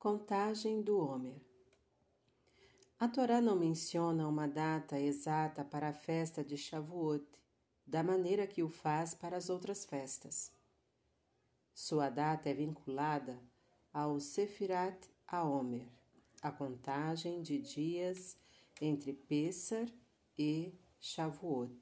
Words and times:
Contagem 0.00 0.80
do 0.80 0.98
Homer 0.98 1.42
A 2.98 3.06
Torá 3.06 3.38
não 3.38 3.54
menciona 3.54 4.26
uma 4.26 4.48
data 4.48 4.98
exata 4.98 5.62
para 5.62 5.90
a 5.90 5.92
festa 5.92 6.42
de 6.42 6.56
Shavuot, 6.56 7.26
da 7.86 8.02
maneira 8.02 8.46
que 8.46 8.62
o 8.62 8.70
faz 8.70 9.12
para 9.12 9.36
as 9.36 9.50
outras 9.50 9.84
festas. 9.84 10.50
Sua 11.74 12.08
data 12.08 12.48
é 12.48 12.54
vinculada 12.54 13.38
ao 13.92 14.18
Sefirat 14.18 15.06
HaOmer, 15.28 15.86
a 16.40 16.50
contagem 16.50 17.42
de 17.42 17.58
dias 17.58 18.38
entre 18.80 19.12
Pessar 19.12 19.86
e 20.38 20.72
Shavuot. 20.98 21.76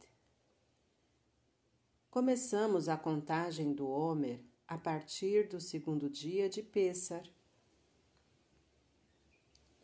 Começamos 2.11 2.89
a 2.89 2.97
contagem 2.97 3.73
do 3.73 3.89
Homer 3.89 4.41
a 4.67 4.77
partir 4.77 5.47
do 5.47 5.61
segundo 5.61 6.11
dia 6.11 6.49
de 6.49 6.65
Pessar, 6.65 7.23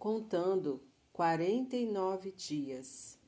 contando 0.04 0.82
quarenta 1.14 1.78
e 1.78 1.86
nove 1.86 2.30
dias, 2.30 3.18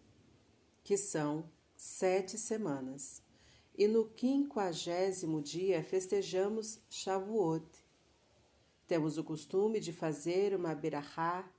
que 0.84 0.94
são 0.94 1.50
sete 1.74 2.36
semanas. 2.36 3.22
E 3.74 3.88
no 3.88 4.10
quinquagésimo 4.10 5.40
dia 5.40 5.82
festejamos 5.82 6.78
Shavuot. 6.90 7.66
Temos 8.86 9.16
o 9.16 9.24
costume 9.24 9.80
de 9.80 9.90
fazer 9.90 10.54
uma 10.54 10.74
berahá 10.74 11.50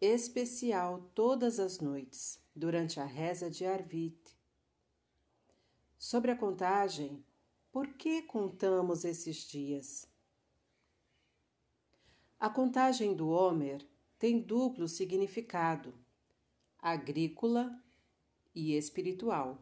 especial 0.00 1.10
todas 1.16 1.58
as 1.58 1.80
noites, 1.80 2.38
durante 2.54 3.00
a 3.00 3.04
reza 3.04 3.50
de 3.50 3.66
Arvit. 3.66 4.38
Sobre 5.98 6.30
a 6.30 6.36
contagem, 6.36 7.24
por 7.72 7.88
que 7.94 8.22
contamos 8.22 9.04
esses 9.04 9.38
dias? 9.38 10.06
A 12.38 12.48
contagem 12.48 13.14
do 13.14 13.28
Homer 13.28 13.84
tem 14.22 14.38
duplo 14.38 14.86
significado: 14.86 15.92
agrícola 16.78 17.76
e 18.54 18.76
espiritual. 18.76 19.60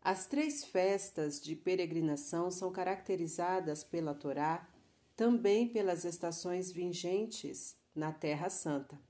As 0.00 0.24
três 0.28 0.64
festas 0.64 1.40
de 1.40 1.56
peregrinação 1.56 2.48
são 2.48 2.70
caracterizadas 2.70 3.82
pela 3.82 4.14
Torá 4.14 4.70
também 5.16 5.66
pelas 5.66 6.04
estações 6.04 6.70
vingentes 6.70 7.76
na 7.92 8.12
Terra 8.12 8.48
Santa. 8.48 9.00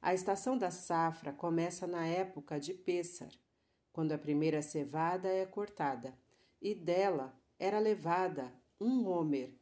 A 0.00 0.14
estação 0.14 0.56
da 0.56 0.70
safra 0.70 1.32
começa 1.32 1.84
na 1.84 2.06
época 2.06 2.60
de 2.60 2.74
Pêssar, 2.74 3.32
quando 3.92 4.12
a 4.12 4.18
primeira 4.18 4.62
cevada 4.62 5.26
é 5.26 5.44
cortada, 5.44 6.16
e 6.62 6.72
dela 6.72 7.36
era 7.58 7.80
levada 7.80 8.54
um 8.80 9.08
homer, 9.08 9.58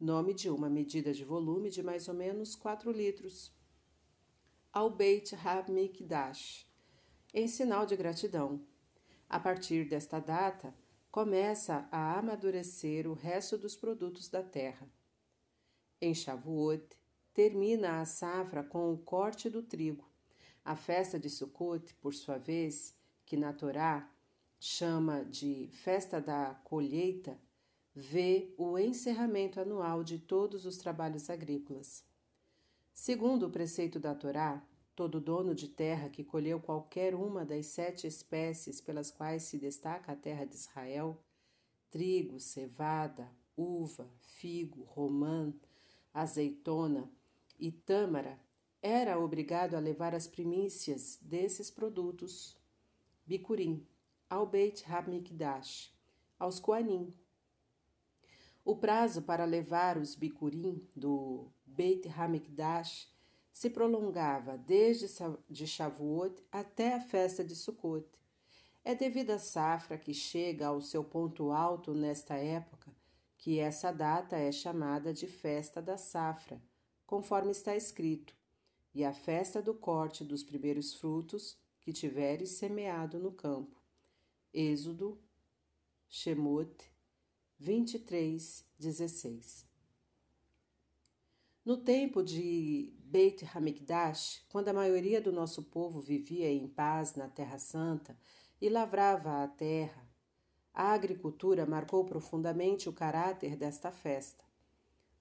nome 0.00 0.32
de 0.32 0.48
uma 0.48 0.70
medida 0.70 1.12
de 1.12 1.22
volume 1.22 1.68
de 1.68 1.82
mais 1.82 2.08
ou 2.08 2.14
menos 2.14 2.56
4 2.56 2.90
litros 2.90 3.52
ao 4.74 4.90
Beit 4.90 5.36
HaMikdash, 5.36 6.66
em 7.32 7.46
sinal 7.46 7.86
de 7.86 7.94
gratidão. 7.94 8.60
A 9.28 9.38
partir 9.38 9.88
desta 9.88 10.18
data, 10.18 10.74
começa 11.12 11.88
a 11.92 12.18
amadurecer 12.18 13.08
o 13.08 13.12
resto 13.12 13.56
dos 13.56 13.76
produtos 13.76 14.28
da 14.28 14.42
terra. 14.42 14.88
Em 16.00 16.12
Shavuot, 16.12 16.88
termina 17.32 18.00
a 18.00 18.04
safra 18.04 18.64
com 18.64 18.92
o 18.92 18.98
corte 18.98 19.48
do 19.48 19.62
trigo. 19.62 20.10
A 20.64 20.74
festa 20.74 21.20
de 21.20 21.30
Sukkot, 21.30 21.94
por 22.00 22.12
sua 22.12 22.38
vez, 22.38 22.96
que 23.24 23.36
na 23.36 23.52
Torá 23.52 24.10
chama 24.58 25.24
de 25.24 25.68
festa 25.70 26.20
da 26.20 26.52
colheita, 26.64 27.38
vê 27.94 28.52
o 28.58 28.76
encerramento 28.76 29.60
anual 29.60 30.02
de 30.02 30.18
todos 30.18 30.66
os 30.66 30.78
trabalhos 30.78 31.30
agrícolas. 31.30 32.04
Segundo 32.94 33.46
o 33.46 33.50
preceito 33.50 33.98
da 33.98 34.14
Torá, 34.14 34.64
todo 34.94 35.20
dono 35.20 35.52
de 35.52 35.68
terra 35.68 36.08
que 36.08 36.22
colheu 36.22 36.60
qualquer 36.60 37.12
uma 37.12 37.44
das 37.44 37.66
sete 37.66 38.06
espécies 38.06 38.80
pelas 38.80 39.10
quais 39.10 39.42
se 39.42 39.58
destaca 39.58 40.12
a 40.12 40.16
terra 40.16 40.44
de 40.44 40.54
Israel 40.54 41.20
trigo, 41.90 42.40
cevada, 42.40 43.30
uva, 43.56 44.08
figo, 44.20 44.84
romã, 44.84 45.52
azeitona 46.12 47.10
e 47.58 47.70
tâmara 47.70 48.38
era 48.80 49.18
obrigado 49.18 49.74
a 49.74 49.80
levar 49.80 50.14
as 50.14 50.26
primícias 50.26 51.18
desses 51.20 51.70
produtos, 51.70 52.56
bicurim, 53.26 53.86
ao 54.30 54.46
Beit 54.46 54.84
HaMikdash, 54.88 55.92
aos 56.38 56.60
Koanim, 56.60 57.12
o 58.64 58.76
prazo 58.76 59.22
para 59.22 59.44
levar 59.44 59.98
os 59.98 60.14
bicurim 60.14 60.84
do 60.96 61.50
Beit 61.76 62.06
Hamikdash 62.08 63.08
se 63.52 63.68
prolongava 63.68 64.56
desde 64.56 65.06
de 65.48 65.66
Shavuot 65.66 66.34
até 66.50 66.94
a 66.94 67.00
festa 67.00 67.42
de 67.44 67.56
Sukkot. 67.56 68.06
É 68.84 68.94
devido 68.94 69.30
à 69.30 69.38
safra 69.38 69.98
que 69.98 70.14
chega 70.14 70.68
ao 70.68 70.80
seu 70.80 71.02
ponto 71.02 71.50
alto 71.50 71.92
nesta 71.94 72.34
época 72.34 72.94
que 73.36 73.58
essa 73.58 73.92
data 73.92 74.36
é 74.36 74.50
chamada 74.50 75.12
de 75.12 75.26
Festa 75.26 75.82
da 75.82 75.98
Safra, 75.98 76.62
conforme 77.04 77.50
está 77.50 77.76
escrito, 77.76 78.34
e 78.94 79.04
a 79.04 79.12
festa 79.12 79.60
do 79.60 79.74
corte 79.74 80.24
dos 80.24 80.42
primeiros 80.42 80.94
frutos 80.94 81.58
que 81.80 81.92
tiveres 81.92 82.52
semeado 82.52 83.18
no 83.18 83.32
campo. 83.32 83.78
Êxodo, 84.52 85.18
Shemot 86.08 86.90
23, 87.58 88.64
16. 88.78 89.73
No 91.64 91.78
tempo 91.78 92.22
de 92.22 92.92
Beit 93.06 93.42
Hamikdash, 93.54 94.44
quando 94.50 94.68
a 94.68 94.72
maioria 94.74 95.18
do 95.18 95.32
nosso 95.32 95.62
povo 95.62 95.98
vivia 95.98 96.52
em 96.52 96.68
paz 96.68 97.14
na 97.14 97.26
Terra 97.26 97.56
Santa 97.56 98.14
e 98.60 98.68
lavrava 98.68 99.42
a 99.42 99.48
terra, 99.48 100.06
a 100.74 100.92
agricultura 100.92 101.64
marcou 101.64 102.04
profundamente 102.04 102.86
o 102.86 102.92
caráter 102.92 103.56
desta 103.56 103.90
festa. 103.90 104.44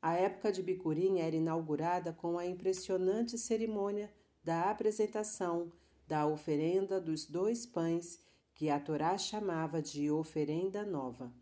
A 0.01 0.15
época 0.15 0.51
de 0.51 0.61
Bicurim 0.61 1.19
era 1.19 1.33
inaugurada 1.33 2.11
com 2.11 2.37
a 2.37 2.45
impressionante 2.45 3.37
cerimônia 3.37 4.13
da 4.43 4.69
apresentação 4.69 5.71
da 6.05 6.27
oferenda 6.27 6.99
dos 6.99 7.25
dois 7.25 7.65
pães 7.65 8.19
que 8.53 8.69
a 8.69 8.81
Torá 8.81 9.17
chamava 9.17 9.81
de 9.81 10.11
oferenda 10.11 10.85
nova. 10.85 11.33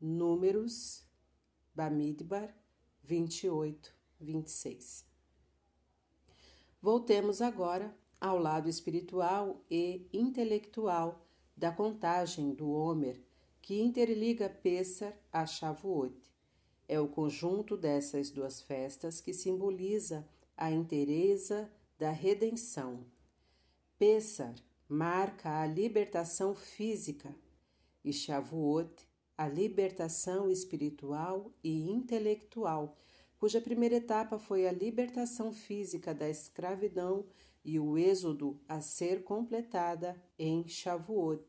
Números, 0.00 1.04
Bamidbar 1.74 2.54
28, 3.02 3.94
26. 4.20 5.04
Voltemos 6.80 7.42
agora 7.42 7.94
ao 8.20 8.38
lado 8.38 8.68
espiritual 8.68 9.64
e 9.70 10.08
intelectual 10.12 11.26
da 11.56 11.72
contagem 11.72 12.54
do 12.54 12.70
Homer, 12.70 13.20
que 13.60 13.80
interliga 13.80 14.48
Pessar 14.48 15.14
a 15.32 15.44
Shavuot. 15.46 16.14
É 16.88 16.98
o 16.98 17.08
conjunto 17.08 17.76
dessas 17.76 18.30
duas 18.30 18.60
festas 18.60 19.20
que 19.20 19.32
simboliza 19.32 20.28
a 20.56 20.70
inteireza 20.70 21.70
da 21.98 22.10
redenção. 22.10 23.04
Pessar 23.98 24.54
marca 24.88 25.60
a 25.60 25.66
libertação 25.66 26.54
física 26.54 27.34
e 28.04 28.12
Shavuot 28.12 29.06
a 29.40 29.48
libertação 29.48 30.50
espiritual 30.50 31.50
e 31.64 31.90
intelectual, 31.90 32.94
cuja 33.38 33.58
primeira 33.58 33.94
etapa 33.94 34.38
foi 34.38 34.68
a 34.68 34.70
libertação 34.70 35.50
física 35.50 36.12
da 36.12 36.28
escravidão 36.28 37.24
e 37.64 37.80
o 37.80 37.96
êxodo 37.96 38.60
a 38.68 38.82
ser 38.82 39.24
completada 39.24 40.14
em 40.38 40.68
Shavuot. 40.68 41.42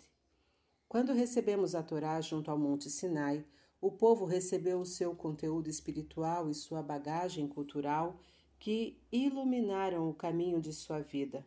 Quando 0.87 1.11
recebemos 1.11 1.75
a 1.75 1.83
Torá 1.83 2.21
junto 2.21 2.49
ao 2.49 2.57
Monte 2.57 2.89
Sinai, 2.89 3.43
o 3.81 3.91
povo 3.91 4.23
recebeu 4.23 4.79
o 4.79 4.85
seu 4.85 5.13
conteúdo 5.13 5.69
espiritual 5.69 6.49
e 6.49 6.53
sua 6.53 6.81
bagagem 6.81 7.45
cultural 7.45 8.21
que 8.57 9.03
iluminaram 9.11 10.09
o 10.09 10.13
caminho 10.13 10.61
de 10.61 10.71
sua 10.71 11.01
vida. 11.01 11.45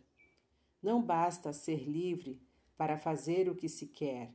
Não 0.83 1.01
basta 1.01 1.55
ser 1.55 1.89
livre 1.89 2.39
para 2.77 2.99
fazer 2.99 3.49
o 3.49 3.55
que 3.55 3.67
se 3.67 3.87
quer 3.87 4.31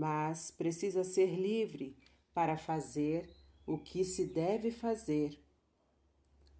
mas 0.00 0.50
precisa 0.50 1.04
ser 1.04 1.38
livre 1.38 1.94
para 2.32 2.56
fazer 2.56 3.28
o 3.66 3.76
que 3.76 4.02
se 4.02 4.24
deve 4.24 4.70
fazer, 4.70 5.38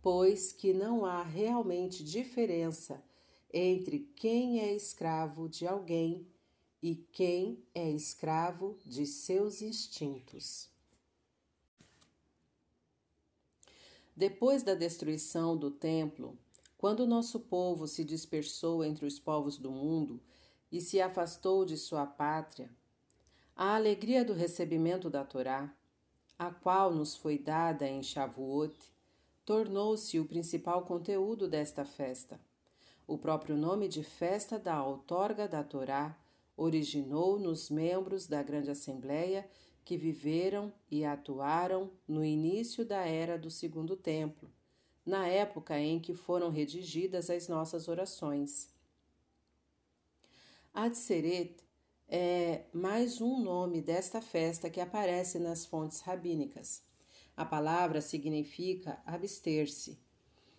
pois 0.03 0.53
que 0.53 0.75
não 0.75 1.07
há 1.07 1.23
realmente 1.23 2.05
diferença 2.05 3.03
entre 3.51 4.01
quem 4.15 4.61
é 4.61 4.75
escravo 4.77 5.49
de 5.49 5.67
alguém 5.67 6.29
e 6.83 6.95
quem 6.95 7.65
é 7.75 7.91
escravo 7.91 8.79
de 8.85 9.07
seus 9.07 9.63
instintos. 9.63 10.69
Depois 14.15 14.63
da 14.63 14.75
destruição 14.75 15.57
do 15.57 15.71
templo, 15.71 16.39
quando 16.77 17.07
nosso 17.07 17.41
povo 17.41 17.89
se 17.89 18.05
dispersou 18.05 18.85
entre 18.85 19.07
os 19.07 19.19
povos 19.19 19.57
do 19.57 19.71
mundo 19.71 20.21
e 20.71 20.79
se 20.79 21.01
afastou 21.01 21.65
de 21.65 21.79
sua 21.79 22.05
pátria, 22.05 22.71
a 23.63 23.75
alegria 23.75 24.25
do 24.25 24.33
recebimento 24.33 25.11
da 25.11 25.23
Torá, 25.23 25.71
a 26.39 26.51
qual 26.51 26.95
nos 26.95 27.15
foi 27.15 27.37
dada 27.37 27.87
em 27.87 28.03
Shavuot, 28.03 28.75
tornou-se 29.45 30.19
o 30.19 30.25
principal 30.25 30.87
conteúdo 30.87 31.47
desta 31.47 31.85
festa. 31.85 32.41
O 33.07 33.19
próprio 33.19 33.59
nome 33.59 33.87
de 33.87 34.03
festa 34.03 34.59
da 34.59 34.83
outorga 34.83 35.47
da 35.47 35.63
Torá 35.63 36.19
originou 36.57 37.39
nos 37.39 37.69
membros 37.69 38.27
da 38.27 38.43
Grande 38.43 38.71
Assembleia 38.71 39.47
que 39.85 39.95
viveram 39.95 40.73
e 40.91 41.05
atuaram 41.05 41.91
no 42.09 42.25
início 42.25 42.83
da 42.83 43.05
era 43.05 43.37
do 43.37 43.51
Segundo 43.51 43.95
Templo, 43.95 44.51
na 45.05 45.27
época 45.27 45.79
em 45.79 46.01
que 46.01 46.15
foram 46.15 46.49
redigidas 46.49 47.29
as 47.29 47.47
nossas 47.47 47.89
orações. 47.89 48.71
Adseret 50.73 51.63
é 52.13 52.65
mais 52.73 53.21
um 53.21 53.39
nome 53.39 53.81
desta 53.81 54.21
festa 54.21 54.69
que 54.69 54.81
aparece 54.81 55.39
nas 55.39 55.65
fontes 55.65 56.01
rabínicas. 56.01 56.83
A 57.37 57.45
palavra 57.45 58.01
significa 58.01 59.01
abster-se, 59.07 59.97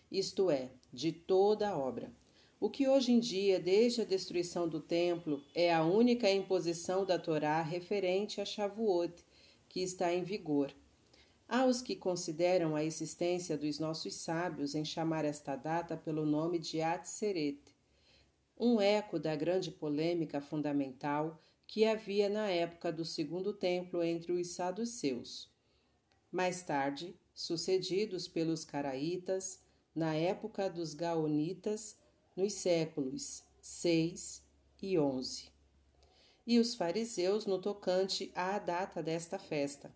isto 0.09 0.49
é, 0.49 0.71
de 0.93 1.11
toda 1.11 1.67
a 1.67 1.77
obra. 1.77 2.09
O 2.57 2.69
que 2.69 2.87
hoje 2.87 3.11
em 3.11 3.19
dia, 3.19 3.59
desde 3.59 3.99
a 3.99 4.05
destruição 4.05 4.65
do 4.65 4.79
templo, 4.79 5.43
é 5.53 5.73
a 5.73 5.83
única 5.83 6.31
imposição 6.31 7.05
da 7.05 7.19
Torá 7.19 7.61
referente 7.61 8.39
a 8.39 8.45
Shavuot, 8.45 9.13
que 9.67 9.81
está 9.81 10.13
em 10.13 10.23
vigor. 10.23 10.73
Há 11.49 11.65
os 11.65 11.81
que 11.81 11.97
consideram 11.97 12.77
a 12.77 12.83
existência 12.85 13.57
dos 13.57 13.77
nossos 13.77 14.13
sábios 14.13 14.73
em 14.73 14.85
chamar 14.85 15.25
esta 15.25 15.57
data 15.57 15.97
pelo 15.97 16.25
nome 16.25 16.59
de 16.59 16.81
Atzeret, 16.81 17.59
um 18.63 18.79
eco 18.79 19.17
da 19.17 19.35
grande 19.35 19.71
polêmica 19.71 20.39
fundamental 20.39 21.41
que 21.65 21.83
havia 21.83 22.29
na 22.29 22.47
época 22.47 22.91
do 22.93 23.03
Segundo 23.03 23.53
Templo 23.53 24.03
entre 24.03 24.31
os 24.33 24.49
saduceus. 24.49 25.49
Mais 26.31 26.61
tarde, 26.61 27.15
sucedidos 27.33 28.27
pelos 28.27 28.63
caraítas, 28.63 29.63
na 29.95 30.13
época 30.13 30.69
dos 30.69 30.93
gaonitas, 30.93 31.97
nos 32.35 32.53
séculos 32.53 33.41
6 33.59 34.43
e 34.79 34.99
11. 34.99 35.45
E 36.45 36.59
os 36.59 36.75
fariseus 36.75 37.47
no 37.47 37.59
tocante 37.59 38.31
à 38.35 38.59
data 38.59 39.01
desta 39.01 39.39
festa, 39.39 39.91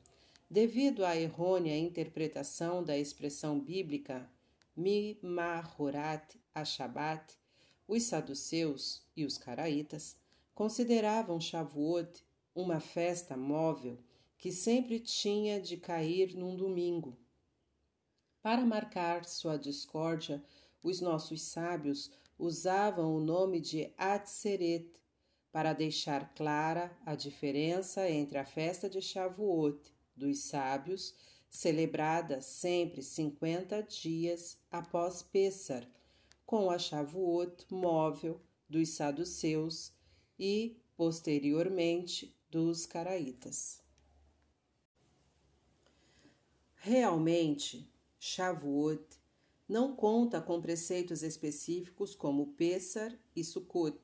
devido 0.50 1.06
à 1.06 1.16
errônea 1.16 1.78
interpretação 1.78 2.84
da 2.84 2.98
expressão 2.98 3.60
bíblica 3.60 4.28
Mimahorat 4.76 6.36
Ashabat, 6.54 7.45
os 7.88 8.04
saduceus 8.04 9.04
e 9.16 9.26
os 9.26 9.38
caraítas 9.38 10.16
consideravam 10.54 11.40
Shavuot 11.40 12.24
uma 12.54 12.80
festa 12.80 13.36
móvel 13.36 14.00
que 14.38 14.52
sempre 14.52 15.00
tinha 15.00 15.60
de 15.60 15.78
cair 15.78 16.36
num 16.36 16.56
domingo. 16.56 17.18
Para 18.42 18.66
marcar 18.66 19.26
sua 19.26 19.58
discórdia, 19.58 20.44
os 20.84 21.02
nossos 21.02 21.42
sábios 21.42 22.12
usavam 22.38 23.16
o 23.16 23.20
nome 23.20 23.60
de 23.60 23.92
Atzeret 23.98 24.92
para 25.52 25.74
deixar 25.74 26.34
clara 26.36 26.96
a 27.06 27.16
diferença 27.16 28.10
entre 28.10 28.38
a 28.38 28.46
festa 28.46 28.90
de 28.90 29.02
Shavuot 29.02 29.80
dos 30.16 30.40
sábios, 30.40 31.16
celebrada 31.50 32.42
sempre 32.42 33.02
50 33.02 33.82
dias 33.84 34.58
após 34.70 35.24
Pessar, 35.24 35.88
com 36.46 36.70
a 36.70 36.78
Shavuot 36.78 37.66
móvel 37.72 38.42
dos 38.70 38.90
saduceus 38.90 39.92
e, 40.38 40.78
posteriormente, 40.96 42.36
dos 42.50 42.86
caraítas. 42.86 43.82
Realmente, 46.76 47.92
Shavuot 48.20 49.04
não 49.68 49.96
conta 49.96 50.40
com 50.40 50.62
preceitos 50.62 51.24
específicos 51.24 52.14
como 52.14 52.54
Pessar 52.54 53.18
e 53.36 53.44
Sukkot, 53.44 54.00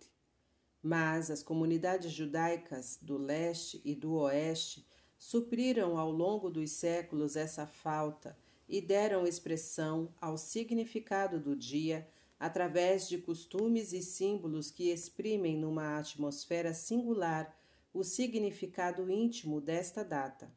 mas 0.81 1.29
as 1.29 1.43
comunidades 1.43 2.11
judaicas 2.11 2.97
do 2.99 3.17
leste 3.17 3.79
e 3.85 3.93
do 3.93 4.13
oeste 4.13 4.87
supriram 5.17 5.99
ao 5.99 6.11
longo 6.11 6.49
dos 6.49 6.71
séculos 6.71 7.35
essa 7.35 7.67
falta 7.67 8.35
e 8.67 8.81
deram 8.81 9.27
expressão 9.27 10.11
ao 10.19 10.35
significado 10.35 11.39
do 11.39 11.55
dia 11.55 12.09
através 12.41 13.07
de 13.07 13.19
costumes 13.19 13.93
e 13.93 14.01
símbolos 14.01 14.71
que 14.71 14.89
exprimem 14.89 15.55
numa 15.55 15.99
atmosfera 15.99 16.73
singular 16.73 17.55
o 17.93 18.03
significado 18.03 19.11
íntimo 19.11 19.61
desta 19.61 20.03
data. 20.03 20.51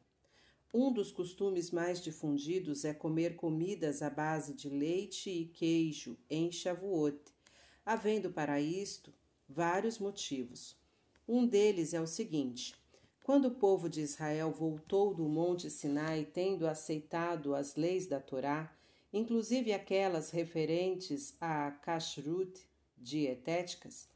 Um 0.73 0.91
dos 0.91 1.11
costumes 1.11 1.69
mais 1.69 2.01
difundidos 2.01 2.85
é 2.85 2.91
comer 2.91 3.35
comidas 3.35 4.01
à 4.01 4.09
base 4.09 4.55
de 4.55 4.67
leite 4.67 5.29
e 5.29 5.45
queijo 5.45 6.17
em 6.27 6.51
Shavuot, 6.51 7.19
havendo 7.85 8.31
para 8.31 8.59
isto 8.59 9.13
vários 9.47 9.99
motivos. 9.99 10.75
Um 11.27 11.45
deles 11.45 11.93
é 11.93 12.01
o 12.01 12.07
seguinte: 12.07 12.73
quando 13.23 13.49
o 13.49 13.55
povo 13.55 13.87
de 13.87 14.01
Israel 14.01 14.51
voltou 14.51 15.13
do 15.13 15.29
Monte 15.29 15.69
Sinai, 15.69 16.25
tendo 16.25 16.65
aceitado 16.65 17.53
as 17.53 17.75
leis 17.75 18.07
da 18.07 18.19
Torá, 18.19 18.75
inclusive 19.15 19.71
aquelas 19.71 20.29
referentes 20.29 21.35
a 21.39 21.71
kashrut 21.71 22.69
dietéticas, 22.97 24.09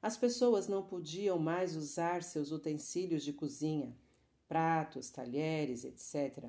as 0.00 0.16
pessoas 0.16 0.68
não 0.68 0.82
podiam 0.82 1.38
mais 1.38 1.74
usar 1.74 2.22
seus 2.22 2.52
utensílios 2.52 3.24
de 3.24 3.32
cozinha 3.32 3.94
pratos, 4.46 5.10
talheres, 5.10 5.84
etc., 5.84 6.44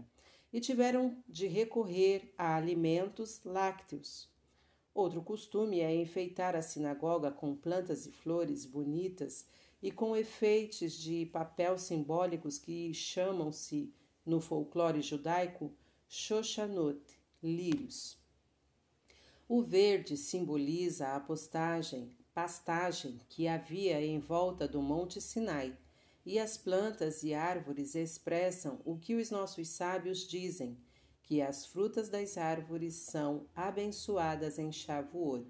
e 0.54 0.60
tiveram 0.60 1.18
de 1.28 1.48
recorrer 1.48 2.32
a 2.38 2.56
alimentos 2.56 3.42
lácteos. 3.44 4.30
Outro 4.94 5.24
costume 5.24 5.80
é 5.80 5.94
enfeitar 5.94 6.56
a 6.56 6.62
sinagoga 6.62 7.32
com 7.32 7.56
plantas 7.56 8.06
e 8.06 8.12
flores 8.12 8.66
bonitas 8.66 9.48
e 9.82 9.92
com 9.92 10.16
efeitos 10.16 10.94
de 10.94 11.26
papel 11.26 11.78
simbólicos 11.80 12.60
que 12.60 12.94
chamam-se, 12.94 13.92
no 14.26 14.40
folclore 14.40 15.02
judaico, 15.02 15.74
Shoshanot, 16.08 17.15
lírios. 17.46 18.18
O 19.48 19.62
verde 19.62 20.18
simboliza 20.18 21.16
a 21.16 21.20
postagem, 21.20 22.12
pastagem 22.34 23.20
que 23.30 23.48
havia 23.48 24.02
em 24.02 24.20
volta 24.20 24.68
do 24.68 24.82
Monte 24.82 25.22
Sinai 25.22 25.78
e 26.26 26.40
as 26.40 26.58
plantas 26.58 27.24
e 27.24 27.34
árvores 27.34 27.94
expressam 27.94 28.82
o 28.84 28.98
que 28.98 29.14
os 29.14 29.30
nossos 29.30 29.68
sábios 29.68 30.28
dizem, 30.28 30.78
que 31.22 31.42
as 31.42 31.66
frutas 31.66 32.10
das 32.10 32.38
árvores 32.38 32.96
são 32.96 33.46
abençoadas 33.56 34.58
em 34.58 34.72
Shavuot, 34.72 35.48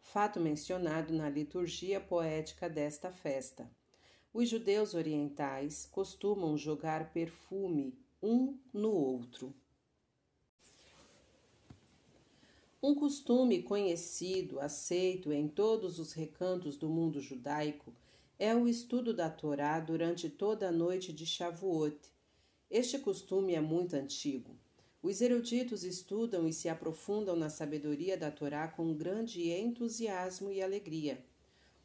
fato 0.00 0.40
mencionado 0.40 1.12
na 1.12 1.28
liturgia 1.28 2.00
poética 2.00 2.68
desta 2.68 3.12
festa. 3.12 3.70
Os 4.32 4.48
judeus 4.48 4.94
orientais 4.94 5.86
costumam 5.86 6.56
jogar 6.56 7.12
perfume 7.12 7.98
um 8.22 8.58
no 8.72 8.92
outro. 8.92 9.54
Um 12.80 12.94
costume 12.94 13.60
conhecido, 13.64 14.60
aceito 14.60 15.32
em 15.32 15.48
todos 15.48 15.98
os 15.98 16.12
recantos 16.12 16.76
do 16.76 16.88
mundo 16.88 17.20
judaico, 17.20 17.92
é 18.38 18.54
o 18.54 18.68
estudo 18.68 19.12
da 19.12 19.28
Torá 19.28 19.80
durante 19.80 20.30
toda 20.30 20.68
a 20.68 20.72
noite 20.72 21.12
de 21.12 21.26
Shavuot. 21.26 21.98
Este 22.70 23.00
costume 23.00 23.56
é 23.56 23.60
muito 23.60 23.94
antigo. 23.94 24.56
Os 25.02 25.20
eruditos 25.20 25.82
estudam 25.82 26.46
e 26.46 26.52
se 26.52 26.68
aprofundam 26.68 27.34
na 27.34 27.50
sabedoria 27.50 28.16
da 28.16 28.30
Torá 28.30 28.68
com 28.68 28.94
grande 28.94 29.50
entusiasmo 29.50 30.52
e 30.52 30.62
alegria. 30.62 31.24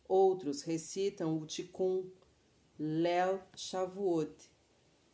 Outros 0.08 0.62
recitam 0.62 1.40
o 1.40 1.46
Tikkun, 1.48 2.08
Lel 2.78 3.42
Shavuot, 3.56 4.48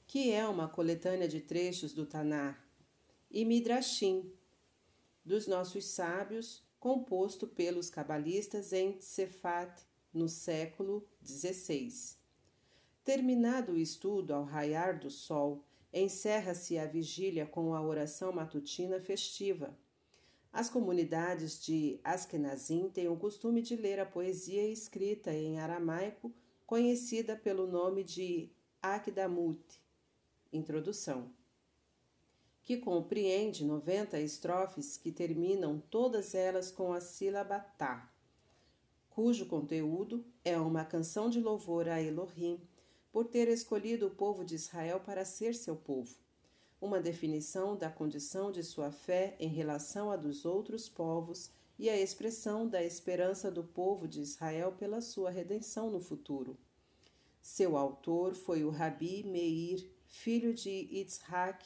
que 0.05 0.29
é 0.29 0.45
uma 0.45 0.67
coletânea 0.67 1.27
de 1.27 1.39
trechos 1.39 1.93
do 1.93 2.05
Tanar, 2.05 2.67
e 3.31 3.45
Midrashim, 3.45 4.29
dos 5.29 5.45
nossos 5.45 5.85
sábios, 5.85 6.63
composto 6.79 7.45
pelos 7.45 7.87
cabalistas 7.87 8.73
em 8.73 8.99
Sefat 8.99 9.79
no 10.11 10.27
século 10.27 11.07
XVI. 11.23 12.17
Terminado 13.03 13.73
o 13.73 13.77
estudo 13.77 14.33
ao 14.33 14.43
raiar 14.43 14.99
do 14.99 15.11
sol, 15.11 15.63
encerra-se 15.93 16.79
a 16.79 16.87
vigília 16.87 17.45
com 17.45 17.75
a 17.75 17.81
oração 17.81 18.31
matutina 18.31 18.99
festiva. 18.99 19.77
As 20.51 20.67
comunidades 20.67 21.63
de 21.63 21.99
Askenazim 22.03 22.89
têm 22.89 23.07
o 23.07 23.15
costume 23.15 23.61
de 23.61 23.75
ler 23.75 23.99
a 23.99 24.07
poesia 24.07 24.67
escrita 24.67 25.31
em 25.31 25.59
aramaico, 25.59 26.33
conhecida 26.65 27.35
pelo 27.35 27.67
nome 27.67 28.03
de 28.03 28.49
Akdamut, 28.81 29.79
introdução, 30.51 31.31
que 32.63 32.77
compreende 32.77 33.65
90 33.65 34.19
estrofes 34.19 34.97
que 34.97 35.11
terminam 35.11 35.81
todas 35.89 36.35
elas 36.35 36.71
com 36.71 36.93
a 36.93 37.01
sílaba 37.01 37.59
tá 37.59 38.09
cujo 39.21 39.47
conteúdo 39.47 40.23
é 40.45 40.57
uma 40.57 40.85
canção 40.85 41.29
de 41.29 41.41
louvor 41.41 41.89
a 41.89 42.01
Elohim 42.01 42.57
por 43.11 43.25
ter 43.25 43.49
escolhido 43.49 44.07
o 44.07 44.11
povo 44.11 44.45
de 44.45 44.55
Israel 44.55 45.01
para 45.01 45.25
ser 45.25 45.53
seu 45.55 45.75
povo. 45.75 46.15
uma 46.79 47.01
definição 47.01 47.75
da 47.75 47.89
condição 47.89 48.49
de 48.49 48.63
sua 48.63 48.93
fé 48.93 49.35
em 49.37 49.49
relação 49.49 50.09
à 50.09 50.15
dos 50.15 50.45
outros 50.45 50.87
povos 50.87 51.51
e 51.77 51.89
a 51.89 51.99
expressão 51.99 52.65
da 52.65 52.81
esperança 52.81 53.51
do 53.51 53.61
povo 53.61 54.07
de 54.07 54.21
Israel 54.21 54.71
pela 54.71 55.01
sua 55.01 55.29
redenção 55.29 55.91
no 55.91 55.99
futuro. 55.99 56.57
Seu 57.41 57.75
autor 57.75 58.35
foi 58.35 58.63
o 58.63 58.69
Rabi 58.69 59.23
Meir, 59.25 59.85
filho 60.05 60.53
de 60.53 60.69
Yitzhak 60.69 61.65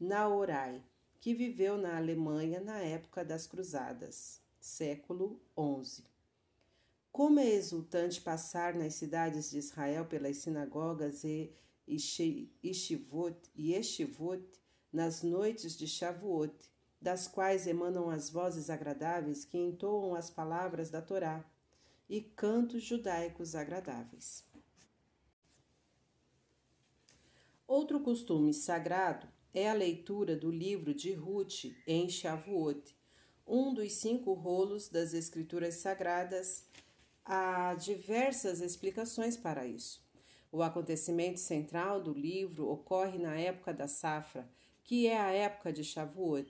Naorai, 0.00 0.82
que 1.20 1.34
viveu 1.34 1.76
na 1.76 1.98
Alemanha 1.98 2.58
na 2.58 2.78
época 2.78 3.22
das 3.22 3.46
Cruzadas, 3.46 4.40
século 4.58 5.38
XI. 5.54 6.02
Como 7.12 7.38
é 7.38 7.46
exultante 7.46 8.18
passar 8.18 8.74
nas 8.74 8.94
cidades 8.94 9.50
de 9.50 9.58
Israel 9.58 10.06
pelas 10.06 10.38
sinagogas 10.38 11.22
e 11.22 11.54
Ishivot 11.86 13.36
e 13.54 13.74
nas 14.90 15.22
noites 15.22 15.76
de 15.76 15.86
Shavuot, 15.86 16.54
das 16.98 17.28
quais 17.28 17.66
emanam 17.66 18.08
as 18.08 18.30
vozes 18.30 18.70
agradáveis 18.70 19.44
que 19.44 19.58
entoam 19.58 20.14
as 20.14 20.30
palavras 20.30 20.88
da 20.88 21.02
Torá, 21.02 21.44
e 22.08 22.22
cantos 22.22 22.84
judaicos 22.84 23.54
agradáveis. 23.54 24.46
Outro 27.66 28.00
costume 28.00 28.54
sagrado 28.54 29.28
é 29.52 29.68
a 29.68 29.74
leitura 29.74 30.36
do 30.36 30.50
livro 30.50 30.94
de 30.94 31.12
Ruth 31.12 31.64
em 31.86 32.08
Shavuot, 32.08 32.96
um 33.46 33.74
dos 33.74 33.92
cinco 33.94 34.32
rolos 34.32 34.88
das 34.88 35.12
Escrituras 35.12 35.74
Sagradas. 35.74 36.64
Há 37.24 37.74
diversas 37.74 38.60
explicações 38.60 39.36
para 39.36 39.66
isso. 39.66 40.00
O 40.52 40.62
acontecimento 40.62 41.40
central 41.40 42.00
do 42.00 42.12
livro 42.12 42.68
ocorre 42.68 43.18
na 43.18 43.36
época 43.38 43.72
da 43.72 43.88
safra, 43.88 44.48
que 44.84 45.06
é 45.06 45.20
a 45.20 45.32
época 45.32 45.72
de 45.72 45.82
Shavuot. 45.82 46.48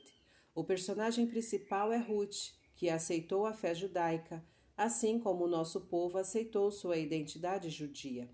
O 0.54 0.64
personagem 0.64 1.26
principal 1.26 1.92
é 1.92 1.98
Ruth, 1.98 2.52
que 2.76 2.90
aceitou 2.90 3.46
a 3.46 3.52
fé 3.52 3.74
judaica, 3.74 4.44
assim 4.76 5.18
como 5.18 5.44
o 5.44 5.48
nosso 5.48 5.82
povo 5.82 6.18
aceitou 6.18 6.70
sua 6.70 6.96
identidade 6.96 7.70
judia. 7.70 8.28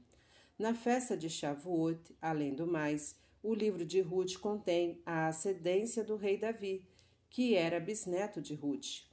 Na 0.58 0.73
festa 0.75 1.16
de 1.16 1.28
Shavuot, 1.28 2.16
além 2.20 2.54
do 2.54 2.66
mais, 2.66 3.16
o 3.47 3.55
livro 3.55 3.87
de 3.87 4.00
Ruth 4.00 4.38
contém 4.38 5.00
a 5.07 5.29
ascendência 5.29 6.03
do 6.03 6.17
rei 6.17 6.37
Davi, 6.37 6.85
que 7.31 7.55
era 7.55 7.79
bisneto 7.79 8.41
de 8.43 8.57
Ruth, 8.57 9.05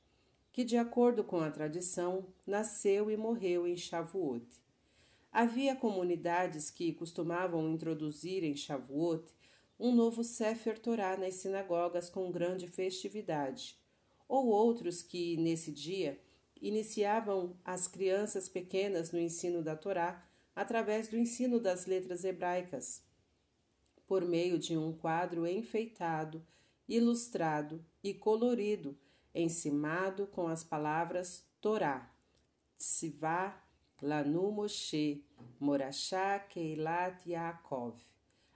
que, 0.52 0.64
de 0.64 0.76
acordo 0.76 1.24
com 1.24 1.40
a 1.40 1.52
tradição, 1.52 2.26
nasceu 2.46 3.12
e 3.12 3.16
morreu 3.16 3.68
em 3.68 3.78
Shavuot. 3.78 4.44
Havia 5.32 5.76
comunidades 5.76 6.72
que 6.72 6.94
costumavam 6.94 7.72
introduzir 7.72 8.44
em 8.44 8.56
Shavuot 8.56 9.24
um 9.80 9.94
novo 9.94 10.24
Sefer 10.24 10.80
Torah 10.80 11.16
nas 11.16 11.36
sinagogas 11.36 12.10
com 12.10 12.32
grande 12.32 12.68
festividade, 12.68 13.78
ou 14.28 14.48
outros 14.48 15.04
que, 15.04 15.38
nesse 15.38 15.72
dia, 15.72 16.20
iniciavam 16.60 17.56
as 17.64 17.88
crianças 17.88 18.50
pequenas 18.50 19.12
no 19.12 19.20
ensino 19.20 19.62
da 19.62 19.76
Torá 19.76 20.28
através 20.56 21.08
do 21.08 21.18
ensino 21.18 21.60
das 21.60 21.86
letras 21.86 22.24
hebraicas, 22.24 23.04
por 24.08 24.26
meio 24.26 24.58
de 24.60 24.78
um 24.78 24.92
quadro 24.92 25.48
enfeitado, 25.48 26.46
ilustrado 26.88 27.84
e 28.04 28.14
colorido, 28.14 28.98
encimado 29.34 30.28
com 30.28 30.48
as 30.48 30.64
palavras 30.64 31.46
Torá, 31.60 32.12
Tzivá 32.78 33.64
Lanu 34.02 34.52
Moshe, 34.52 35.24
Morachá 35.60 36.38
Keilat 36.40 37.26
Yaakov. 37.26 37.98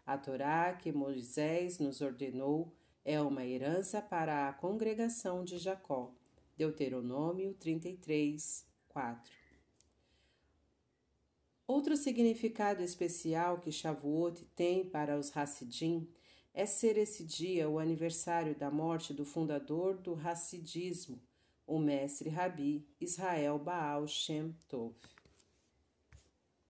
A 0.05 0.17
Torá 0.17 0.73
que 0.73 0.91
Moisés 0.91 1.79
nos 1.79 2.01
ordenou 2.01 2.73
é 3.05 3.21
uma 3.21 3.45
herança 3.45 4.01
para 4.01 4.49
a 4.49 4.53
congregação 4.53 5.45
de 5.45 5.57
Jacó. 5.57 6.13
Deuteronômio 6.57 7.53
33, 7.53 8.65
4. 8.89 9.46
Outro 11.67 11.97
significado 11.97 12.81
especial 12.81 13.59
que 13.59 13.73
Shavuot 13.73 14.45
tem 14.55 14.89
para 14.89 15.19
os 15.19 15.35
Hassidim 15.35 16.07
é 16.53 16.65
ser 16.65 16.97
esse 16.97 17.25
dia 17.25 17.67
o 17.67 17.77
aniversário 17.77 18.55
da 18.55 18.71
morte 18.71 19.13
do 19.13 19.25
fundador 19.25 19.97
do 19.97 20.15
Hassidismo, 20.15 21.21
o 21.67 21.77
mestre 21.77 22.29
Rabi 22.29 22.87
Israel 23.01 23.59
Baal 23.59 24.07
Shem 24.07 24.55
Tov. 24.69 24.95